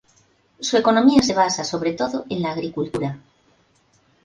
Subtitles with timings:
[0.59, 3.19] Su economía se basa sobre todo en la agricultura.